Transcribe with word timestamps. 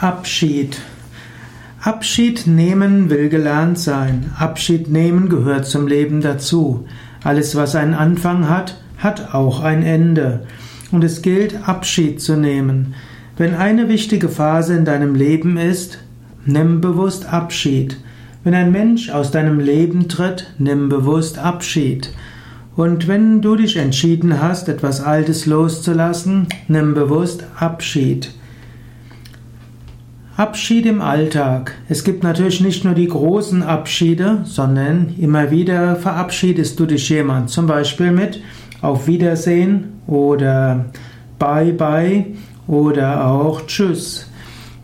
Abschied. 0.00 0.80
Abschied 1.82 2.46
nehmen 2.46 3.10
will 3.10 3.28
gelernt 3.28 3.80
sein. 3.80 4.30
Abschied 4.38 4.88
nehmen 4.88 5.28
gehört 5.28 5.66
zum 5.66 5.88
Leben 5.88 6.20
dazu. 6.20 6.86
Alles, 7.24 7.56
was 7.56 7.74
einen 7.74 7.94
Anfang 7.94 8.48
hat, 8.48 8.80
hat 8.98 9.34
auch 9.34 9.60
ein 9.60 9.82
Ende. 9.82 10.46
Und 10.92 11.02
es 11.02 11.20
gilt, 11.20 11.68
Abschied 11.68 12.22
zu 12.22 12.36
nehmen. 12.36 12.94
Wenn 13.36 13.56
eine 13.56 13.88
wichtige 13.88 14.28
Phase 14.28 14.76
in 14.76 14.84
deinem 14.84 15.16
Leben 15.16 15.56
ist, 15.56 15.98
nimm 16.46 16.80
bewusst 16.80 17.32
Abschied. 17.32 17.96
Wenn 18.44 18.54
ein 18.54 18.70
Mensch 18.70 19.10
aus 19.10 19.32
deinem 19.32 19.58
Leben 19.58 20.08
tritt, 20.08 20.54
nimm 20.58 20.88
bewusst 20.88 21.38
Abschied. 21.38 22.12
Und 22.76 23.08
wenn 23.08 23.42
du 23.42 23.56
dich 23.56 23.76
entschieden 23.76 24.40
hast, 24.40 24.68
etwas 24.68 25.00
Altes 25.00 25.46
loszulassen, 25.46 26.46
nimm 26.68 26.94
bewusst 26.94 27.42
Abschied. 27.58 28.30
Abschied 30.38 30.86
im 30.86 31.00
Alltag. 31.02 31.74
Es 31.88 32.04
gibt 32.04 32.22
natürlich 32.22 32.60
nicht 32.60 32.84
nur 32.84 32.94
die 32.94 33.08
großen 33.08 33.64
Abschiede, 33.64 34.42
sondern 34.44 35.16
immer 35.18 35.50
wieder 35.50 35.96
verabschiedest 35.96 36.78
du 36.78 36.86
dich 36.86 37.08
jemand. 37.08 37.50
Zum 37.50 37.66
Beispiel 37.66 38.12
mit 38.12 38.40
Auf 38.80 39.08
Wiedersehen 39.08 39.94
oder 40.06 40.84
Bye 41.40 41.72
bye 41.72 42.26
oder 42.68 43.26
auch 43.26 43.66
Tschüss. 43.66 44.30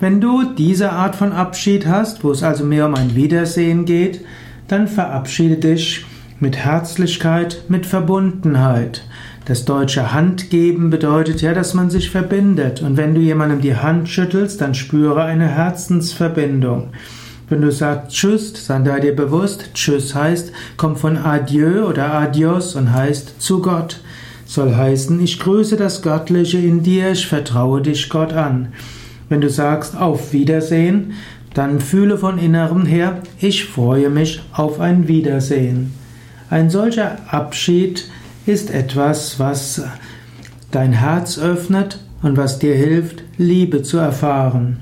Wenn 0.00 0.20
du 0.20 0.42
diese 0.42 0.90
Art 0.90 1.14
von 1.14 1.30
Abschied 1.30 1.86
hast, 1.86 2.24
wo 2.24 2.32
es 2.32 2.42
also 2.42 2.64
mehr 2.64 2.86
um 2.86 2.96
ein 2.96 3.14
Wiedersehen 3.14 3.84
geht, 3.84 4.24
dann 4.66 4.88
verabschiede 4.88 5.58
dich 5.58 6.04
mit 6.40 6.56
Herzlichkeit, 6.56 7.62
mit 7.68 7.86
Verbundenheit. 7.86 9.04
Das 9.46 9.66
deutsche 9.66 10.12
Handgeben 10.12 10.88
bedeutet 10.88 11.42
ja, 11.42 11.52
dass 11.52 11.74
man 11.74 11.90
sich 11.90 12.10
verbindet. 12.10 12.80
Und 12.80 12.96
wenn 12.96 13.14
du 13.14 13.20
jemandem 13.20 13.60
die 13.60 13.76
Hand 13.76 14.08
schüttelst, 14.08 14.62
dann 14.62 14.74
spüre 14.74 15.22
eine 15.22 15.48
Herzensverbindung. 15.48 16.88
Wenn 17.50 17.60
du 17.60 17.70
sagst 17.70 18.16
Tschüss, 18.16 18.66
dann 18.66 18.86
sei 18.86 19.00
dir 19.00 19.14
bewusst, 19.14 19.74
Tschüss 19.74 20.14
heißt, 20.14 20.50
kommt 20.78 20.98
von 20.98 21.18
Adieu 21.18 21.86
oder 21.86 22.14
Adios 22.14 22.74
und 22.74 22.94
heißt 22.94 23.38
zu 23.38 23.60
Gott. 23.60 24.00
Soll 24.46 24.74
heißen, 24.74 25.20
ich 25.20 25.38
grüße 25.38 25.76
das 25.76 26.00
Göttliche 26.00 26.58
in 26.58 26.82
dir, 26.82 27.12
ich 27.12 27.26
vertraue 27.26 27.82
dich 27.82 28.08
Gott 28.08 28.32
an. 28.32 28.68
Wenn 29.28 29.42
du 29.42 29.50
sagst 29.50 29.94
Auf 29.94 30.32
Wiedersehen, 30.32 31.12
dann 31.52 31.80
fühle 31.80 32.16
von 32.16 32.38
innerem 32.38 32.86
her, 32.86 33.20
ich 33.38 33.66
freue 33.66 34.08
mich 34.08 34.42
auf 34.52 34.80
ein 34.80 35.06
Wiedersehen. 35.06 35.92
Ein 36.48 36.70
solcher 36.70 37.18
Abschied 37.30 38.06
ist 38.46 38.70
etwas, 38.70 39.38
was 39.38 39.82
dein 40.70 40.92
Herz 40.92 41.38
öffnet 41.38 42.00
und 42.22 42.36
was 42.36 42.58
dir 42.58 42.74
hilft, 42.74 43.22
Liebe 43.38 43.82
zu 43.82 43.98
erfahren. 43.98 44.78